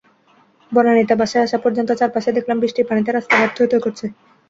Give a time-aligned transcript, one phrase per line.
[0.71, 4.05] বনানীতে বাসায় আসা পর্যন্ত চারপাশে দেখলাম বৃষ্টির পানিতে রাস্তাঘাট থইথই করছে।